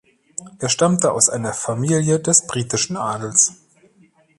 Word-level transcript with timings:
Er 0.57 0.67
stammte 0.69 1.11
aus 1.11 1.29
einer 1.29 1.53
Familie 1.53 2.19
des 2.19 2.47
britischen 2.47 2.97
Adels. 2.97 3.53